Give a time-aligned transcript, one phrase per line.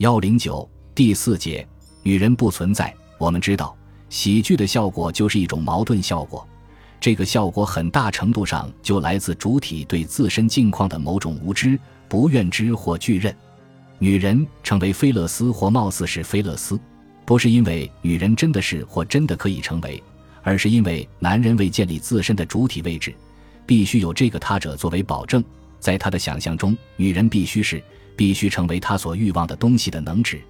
[0.00, 1.66] 幺零九第四节，
[2.02, 2.90] 女人不存在。
[3.18, 3.76] 我们知道，
[4.08, 6.48] 喜剧的效果就是一种矛盾效果，
[6.98, 11.78] 这个效果很大程度上就来自主体对自身境况的某种无知、
[12.08, 13.36] 不愿知或拒认。
[13.98, 16.80] 女人成为菲勒斯或貌似是菲勒斯，
[17.26, 20.02] 不是因为女人真的是或真的可以成为，
[20.42, 23.14] 而是因为男人为建立自身的主体位置，
[23.66, 25.44] 必须有这个他者作为保证。
[25.78, 27.84] 在他的想象中，女人必须是。
[28.20, 30.42] 必须成为他所欲望的东西的能指。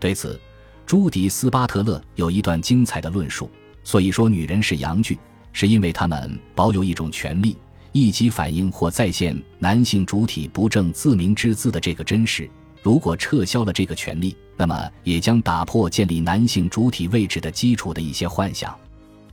[0.00, 0.40] 对此，
[0.86, 3.50] 朱迪斯巴特勒有一段精彩的论述。
[3.84, 5.18] 所以说，女人是阳具，
[5.52, 7.54] 是因为她们保有一种权利，
[7.92, 12.48] 一级反映或再现男性主体不正自明之姿的这个真实。
[12.80, 18.74] 如果撤销了这个权利，那么也将打破建立男性主体位置的基础的一些幻想。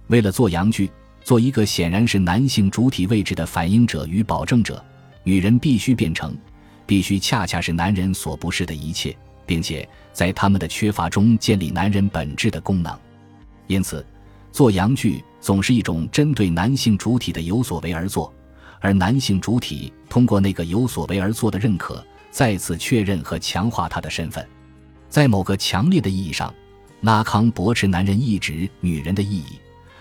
[0.08, 0.92] 为了做阳具，
[1.24, 4.84] 做一个显然是男性主体位置的反映者与保证者，
[5.24, 6.36] 女人必须变成。
[6.90, 13.00] 必须恰恰是男人所不是的一切，并且在他们的缺乏中建立男人本质的功能。
[13.68, 14.04] 因此，
[14.52, 18.34] 做阳具总是一种针对男性主体的有所为而做，
[18.80, 24.44] 而男性主体通过那个有所为而做的认可，再次确认和强化他的身份。
[25.10, 26.52] 在某个强烈的意义上，
[27.02, 29.60] 拉康驳斥男人意指女人的意义，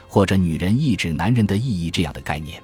[0.08, 2.62] 或者女人意指男人的意义这样的概念。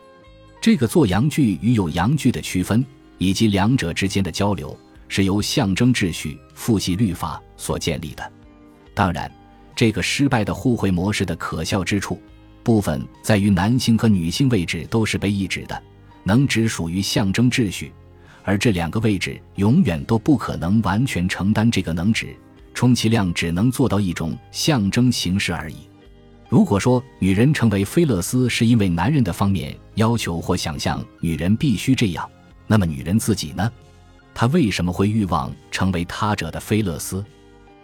[0.62, 2.82] 这个做阳具与有阳具的区分。
[3.18, 4.76] 以及两者之间的交流
[5.08, 8.32] 是由象征秩序、父系律法所建立的。
[8.94, 9.30] 当然，
[9.76, 12.20] 这个失败的互惠模式的可笑之处，
[12.62, 15.82] 部分在于男性和女性位置都是被抑制的，
[16.22, 17.92] 能只属于象征秩序，
[18.42, 22.34] 而这两个位置永远都不可能完全承担这个能指，
[22.72, 25.76] 充其量只能做到一种象征形式而已。
[26.48, 32.30] 如果说女人成为菲勒斯是因为男人的方面要求或想象女人必须这样。
[32.66, 33.70] 那么女人自己呢？
[34.34, 37.24] 她为什么会欲望成为他者的菲勒斯？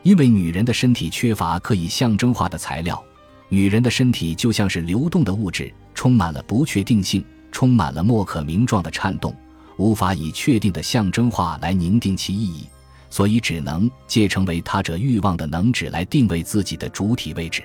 [0.03, 3.03] 因为女人的身体缺乏可以象征化的材料，
[3.49, 7.23] 女人的身体就像是流动的物质，充满了不确定性，
[7.53, 9.37] 充满了莫可名状的颤动，
[9.77, 12.67] 无法以确定的象征化来凝定其意义，
[13.11, 17.63] 所以只能借成为他者欲望的能指来定位自己的主体位置。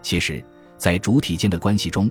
[0.00, 0.42] 其实，
[0.78, 2.08] 在主体间的关系中，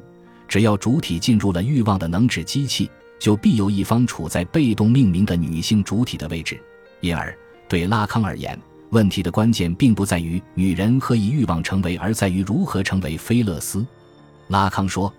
[0.48, 2.92] 只要主体进入了欲望的能指机器。
[3.20, 6.60] 就必有一方处在被动命名的女性主体的位置，
[7.00, 7.36] 因而
[7.68, 8.60] 对拉康而言，
[8.90, 13.86] 问题的关键并不在于女人何以欲望成为，而在于如何成为菲勒斯。
[14.50, 15.12] 拉康说，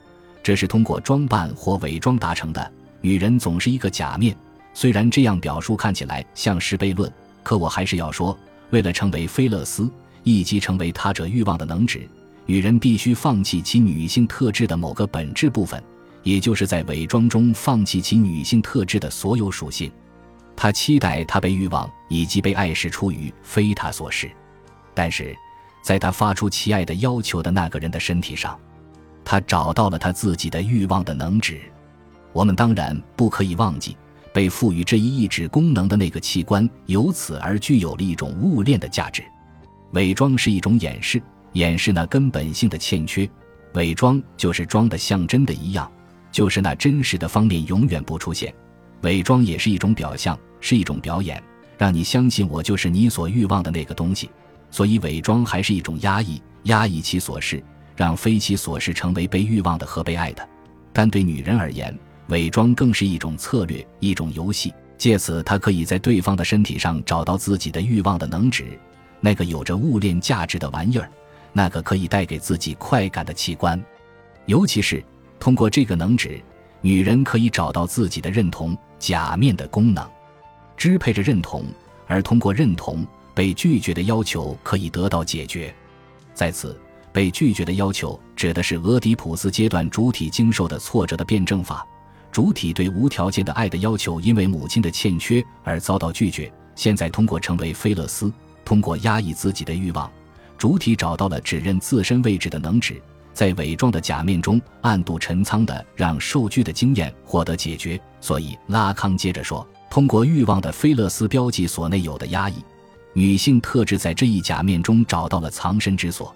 [0.43, 2.73] 这是通过装扮或伪装达成的。
[3.01, 4.37] 女人总是一个假面，
[4.73, 7.11] 虽然这样表述看起来像是悖论，
[7.43, 8.39] 可我还是要说，
[8.71, 9.91] 为了成为菲勒斯，
[10.23, 12.09] 以及成为他者欲望的能指，
[12.47, 15.83] 女人必须放弃其女性特质的某个本质部分。
[16.25, 19.93] 也就是在伪装中放弃其女性特质的所有属性，
[20.57, 24.31] 他期待他被欲望以及被爱是出于非他所示，
[24.95, 25.37] 但是，
[25.83, 28.59] 在他发出其爱的要求的那个人的身体上，
[29.25, 31.61] 他找到了他自己的欲望的能指。
[32.33, 33.97] 我们当然不可以忘记，
[34.33, 39.23] 被赋予这一意志功能的那个器官，由此而具有了一种物链的价值。
[39.93, 43.29] 伪装是一种掩饰，掩饰那根本性的欠缺，
[43.75, 45.89] 伪装就是装的像真的一样。
[46.35, 48.53] 就是那真实的方面永远不出现，
[49.03, 51.41] 伪装也是一种表象，是一种表演，
[51.79, 54.29] 让你相信我就是你所欲望的那个东西。
[54.69, 57.63] 所以伪装还是一种压抑，压抑其所是，
[57.95, 60.45] 让非其所是成为被欲望的和被爱的。
[60.93, 61.97] 但对女人而言，
[62.31, 68.77] 伪装更是一种策略，一种游戏，借此她可以在对方的身体上找到自己的欲望的能指，
[69.21, 71.09] 那个有着物链价值的玩意儿，
[71.53, 73.81] 那个可以带给自己快感的器官，
[74.47, 75.01] 尤其是。
[75.45, 76.41] 通过这个能指，
[76.81, 80.03] 女人可以找到自己的认同假面的功能，
[80.75, 81.67] 支配着认同，
[82.07, 85.71] 而通过认同被拒绝的要求可以得到解决。
[86.33, 86.81] 在此，
[87.13, 91.87] 被拒绝的要求指的是俄狄浦斯阶段主体经受的挫折的辩证法。
[92.33, 96.51] 主体对无条件的爱的要求，因为母亲的欠缺而遭到拒绝。
[96.75, 98.33] 现在通过成为菲勒斯，
[98.65, 100.11] 通过压抑自己的欲望，
[100.57, 102.99] 主体找到了指认自身位置的能指。
[103.35, 112.55] 在伪装的假面中暗度陈仓的让受拒的经验获得解决，所以拉康接着说：通过欲望的菲勒斯标记所内有的压抑，
[113.13, 116.35] 女性特质在这一假面中找到了藏身之所。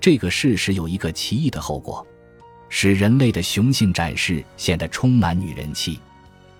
[0.00, 2.04] 这个事实有一个奇异的后果，
[2.68, 6.00] 使人类的雄性展示显得充满女人气。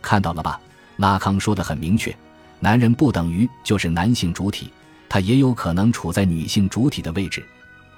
[0.01, 0.61] 看到了吧？
[0.99, 2.15] 拉康说的很明确：
[2.59, 4.71] 男人不等于就是男性主体，
[5.09, 7.45] 他也有可能处在女性主体的位置。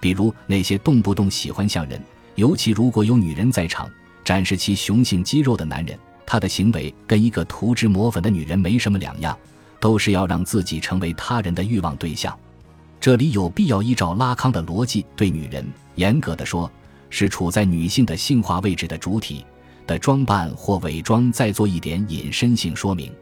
[0.03, 1.99] 比如那些动不动喜欢向人，
[2.35, 3.89] 尤其如果有女人在场，
[4.23, 9.39] 展示其雄性肌肉的男人，他的行为跟一个涂脂抹粉的女人没什么两样。
[9.81, 12.39] 都是要让自己成为他人的欲望对象。
[13.01, 15.67] 这里有必要依照拉康的逻辑对女人，
[15.97, 16.71] 严格的说，
[17.11, 19.45] 是处在女性的性化位置的主体
[19.85, 23.13] 的装扮或伪装，再做一点隐身性说明。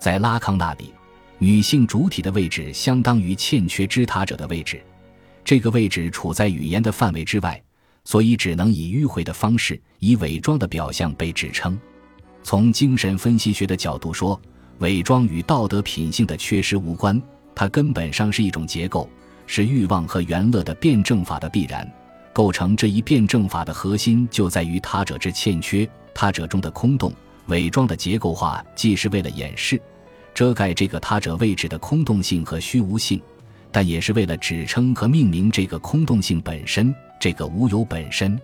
[0.00, 0.92] 在拉康那里，
[1.38, 4.82] 女性主体的位置相当于欠缺知他者的位置，
[5.44, 7.62] 这个位置处在语言的范围之外，
[8.04, 11.78] 所以只能以迂回的方式，以伪装的表象被指称。
[12.42, 14.40] 从精神分析学的角度说，
[14.78, 17.20] 伪装与道德品性的缺失无关。
[17.54, 19.08] 它根本上是一种结构，
[19.46, 21.88] 是欲望和原乐的辩证法的必然。
[22.32, 27.12] 构成这一辩证法的核心就在于他者之欠缺，他者中的空洞。
[27.48, 29.80] 伪装的结构化既是为了掩饰、
[30.32, 33.20] 遮盖这个他者位置的空洞性和虚无性，
[33.72, 38.38] 但也是为了指称和命名这个空洞性本身，这个无有本身。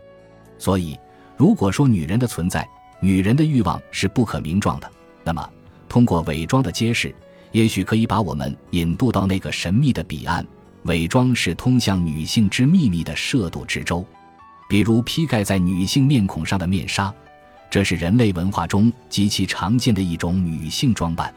[0.58, 0.98] 所以，
[1.36, 2.66] 如果说女人的存在，
[3.00, 4.90] 女人的欲望是不可名状的，
[5.22, 5.48] 那么
[5.88, 7.14] 通过伪装的揭示。
[7.52, 10.46] 也许可以把我们引渡到那个神秘的彼岸。
[10.84, 14.04] 伪装是通向女性之秘密的涉渡之舟，
[14.68, 17.12] 比如披盖在女性面孔上的面纱，
[17.70, 21.34] 这是人类文化中极其常见的一种女性装扮。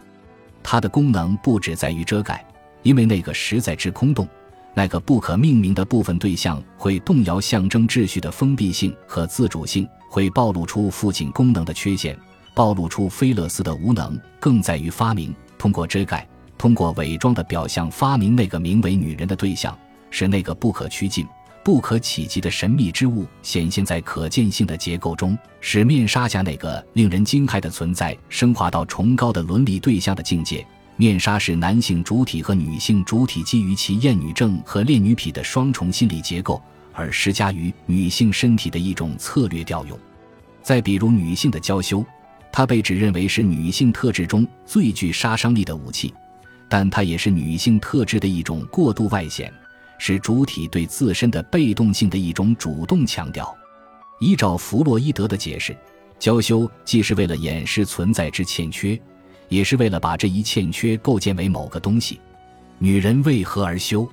[0.64, 2.46] 它的功能不只在于遮盖，
[2.84, 4.28] 因为那个实在之空洞，
[4.74, 12.18] 那个不可命名的部分对象会动摇象征秩序的封闭性和自主性，会暴露出父亲功能的缺陷，
[12.54, 15.34] 暴露出菲勒斯的无能，更在于发明。
[15.58, 19.78] 通过遮盖，通过伪装的表象发明那个名为女人的对象，
[20.10, 21.28] 使那个不可趋近、
[21.64, 30.66] 不可企及的神秘之物显现在可见性的结构中，使面纱下那个令人惊骇的存在升华到崇高的伦理对象的境界。
[31.02, 36.62] 面纱是男性主体和女性主体基于其厌女症和恋女癖的双重心理结构
[36.94, 39.98] 而施加于女性身体的一种策略调用。
[40.62, 42.06] 再比如女性的娇羞。
[42.54, 46.14] 它被指认为是女性特质中最具杀伤力的武器，
[46.70, 49.52] 但它也是女性特质的一种过度外显，
[49.98, 53.58] 是主体对自身的被动性的一种主动强调。
[54.20, 55.76] 依照弗洛伊德的解释，
[56.20, 59.02] 娇羞既是为了掩饰存在之欠缺，
[59.52, 62.18] 也是为了把这一欠缺构建为某个东西。
[62.80, 64.08] 女人为何而羞？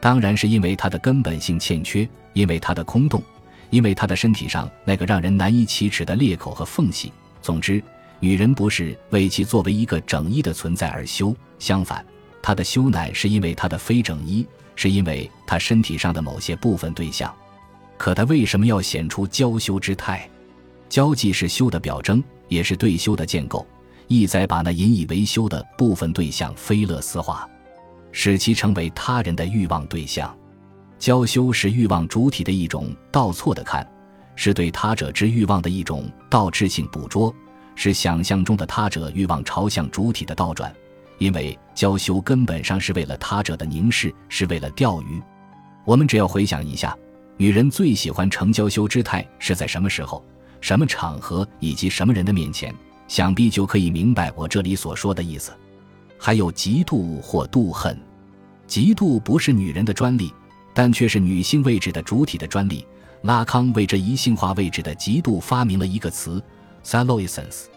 [0.00, 3.22] 当然是因为她的根本性欠缺，因为她的空洞，
[3.68, 7.12] 因为她的身体上那个让人难以启齿的裂口和缝隙。
[7.42, 7.82] 总之，
[8.20, 12.02] 女人不是为其作为一个整一的存在而羞，相反，
[12.40, 17.30] 她的羞乃是因为她的非整一，是因为她身体上的某些部分对象。
[17.98, 20.26] 可她为什么要显出娇羞之态？
[20.88, 23.64] 娇既是羞的表征，也是对羞的建构，
[24.10, 27.48] 意在把那引以为羞的部分对象非勒斯化，
[28.10, 30.36] 使其成为他人的欲望对象。
[30.98, 33.88] 娇羞是欲望主体的一种倒错的看。
[34.34, 37.32] 是对他者之欲望的一种倒置性捕捉，
[37.76, 40.74] 是想象中的他者欲望朝向主体的倒转。
[41.18, 45.22] 因为娇羞根本上是为了他者的凝视，是为了钓鱼。
[45.84, 46.96] 我们只要回想一下，
[47.36, 50.24] 女人最喜欢成娇羞之态是在什么时候、
[50.60, 52.74] 什么场合以及什么人的面前，
[53.10, 55.50] 想必就可以明白我这里所说的意思。
[56.16, 58.00] 还有嫉妒或妒恨，
[58.68, 60.32] 嫉妒不是女人的专利，
[60.72, 62.86] 但却是女性位置的主体的专利。
[63.22, 66.40] 拉康为这一性化位置的嫉妒发明了一个词
[66.84, 67.68] s a l o i s e n s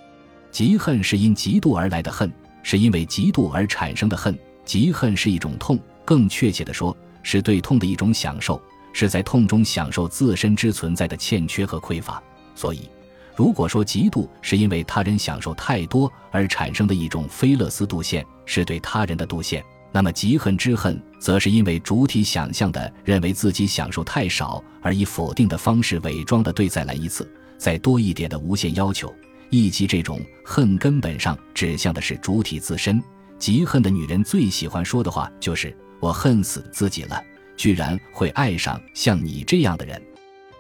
[0.52, 2.32] 嫉恨是因嫉妒而来的恨，
[2.62, 4.38] 是因为嫉妒而产生的恨。
[4.64, 8.62] 嫉恨是一种痛，更确切地说，是对痛的一种享受，
[8.94, 12.22] 是在痛中享受自身之存在的欠缺和匮乏。
[12.54, 12.88] 所以，
[13.36, 19.64] 如果说嫉妒是因为他人享受太多而产生的一种菲勒斯度线，是对他人的度线。
[19.92, 29.14] 那么，嫉恨之恨，则是因为主体想象的认为自己享受太少，而以否定的方式伪装的对再来一次、再多一点的无限要求。
[29.52, 33.00] 以及这种恨根本上指向的是主体自身。
[33.38, 37.24] 嫉恨的女人最喜欢说的话就是：“我恨死自己了，
[37.56, 40.02] 居然会爱上像你这样的人。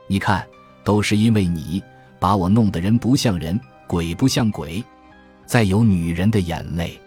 [0.05, 0.45] 你看，
[0.83, 1.81] 都是因为你
[2.23, 4.81] 把我弄得人不像人，鬼不像鬼。”
[5.45, 6.97] 再有女人的眼泪，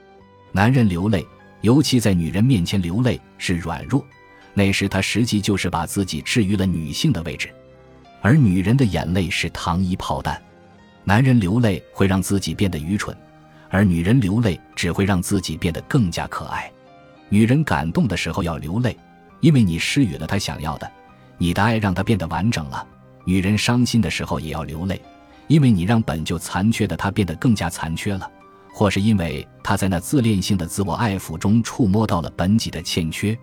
[0.52, 1.26] 男人流泪。
[1.62, 4.04] 尤其在女人面前流泪是软弱，
[4.52, 7.48] 那时他实际就是把自己置于了女性的位置，
[8.20, 10.40] 而女人的眼泪是糖衣炮弹。
[11.02, 13.16] 男人流泪会让自己变得愚蠢，
[13.70, 16.70] 而女人流泪只会让自己变得更加可爱。
[17.30, 18.94] 女人感动的时候要流泪，
[19.40, 20.88] 因为你施予了她想要的，
[21.38, 22.86] 你的爱让她变得完整了。
[23.26, 24.98] 女人伤心的时候也要流泪，
[25.48, 28.30] 因为你让本就残缺的她变得更加残缺了。
[28.72, 33.36] 或是因为她在那自恋性的自我爱抚中触摸到了本己的欠缺，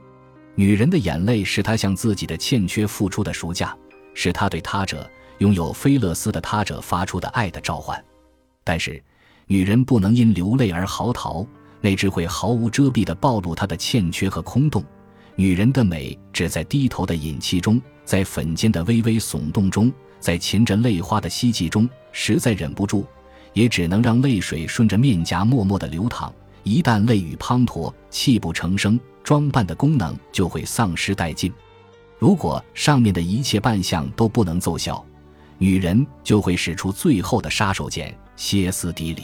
[0.55, 3.75] 女人的眼泪是她向自己的欠缺付出的赎价，
[4.13, 5.09] 是她对他者
[5.39, 8.01] 拥有菲勒斯的他者发出的爱的召唤。
[8.63, 9.03] 但是，
[9.47, 11.45] 女人不能因流泪而嚎啕，
[11.81, 14.81] 那只会毫无遮蔽地暴露她的欠缺和空洞。
[15.35, 23.05] 女人的美，只在低头的隐气中，在粉间的微微耸动中，在噙着泪花的希冀中，实在忍不住，
[23.53, 26.33] 也只能让泪水顺着面颊默默的流淌。
[26.63, 31.51] 一旦泪雨滂沱，泣不成声，装扮的功能就会丧失殆尽。
[32.19, 35.05] 如果上面的一切扮相都不能奏效，
[35.57, 39.23] 女人就会使出最后的杀手锏——歇斯底里。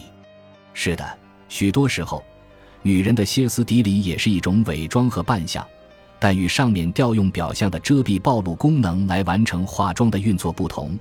[0.73, 1.17] 是的，
[1.47, 2.21] 许多时候，
[2.81, 5.65] 女人的歇斯底里也是一种伪装和扮相。
[6.19, 10.99] 但与上面调用表象的遮蔽暴露功能来完成化妆的运作不同，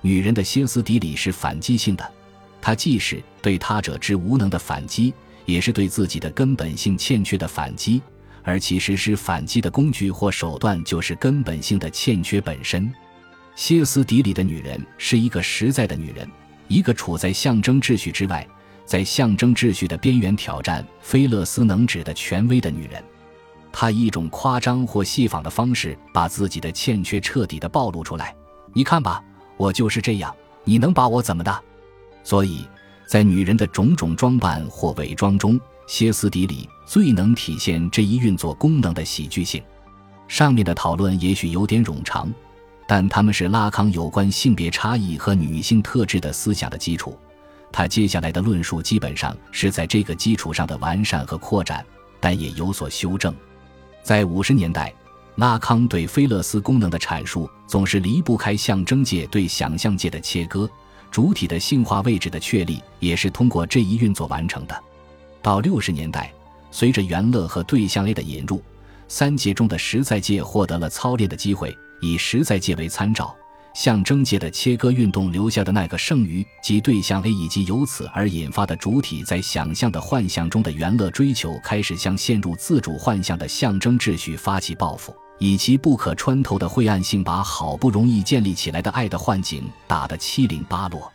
[0.00, 2.12] 女人的歇斯底里是反击性的，
[2.60, 8.02] 它既是对他者之无能的反击，也是对自己的根本性欠缺的反击，
[8.42, 12.92] 而其实施反击的工具或手段就是根本性的欠缺本身。
[13.54, 16.28] 歇斯底里的女人是一个实在的女人，
[16.66, 18.46] 一个处在象征秩序之外，
[18.84, 23.02] 在象征秩序的边缘挑战菲勒斯能指的权威的女人。
[23.78, 28.34] 他以一种夸张或戏仿的方式，把自己的欠缺彻底的暴露出来。
[28.72, 29.22] 你看吧，
[29.58, 31.62] 我就是这样，你能把我怎么的？
[32.24, 32.66] 所以，
[33.06, 39.62] 在女人的种种装扮或伪装中，歇斯底里最能体现这一运作功能的喜剧性。
[40.26, 42.32] 上面的讨论也许有点冗长，
[42.88, 47.14] 但他们是拉康有关性别差异和女性特质的思想的基础。
[47.70, 51.84] 他接下来的论述基本上是在这个基础上的完善和扩展，
[52.18, 53.34] 但也有所修正。
[54.06, 54.94] 在五十年代，
[55.34, 60.70] 拉康对菲勒斯功能的阐述总是离不开象征界对想象界的切割，
[61.10, 64.84] 主体的性化位置的确立也是通过这一运作完成的。
[65.42, 66.32] 到六十年代，
[66.70, 68.62] 随着元乐和对象 A 的引入，
[69.08, 73.34] 三界中的实在界获得了操练的机会，以实在界为参照。
[73.76, 91.12] 象征界的切割运动留下的那个剩余及对象 A，以及由此而引发的主体在想象的幻象中的原乐追求，开始向陷入自主幻象的象征秩序发起报复，以其不可穿透的晦暗性，把好不容易建立起来的爱的幻景打得七零八落。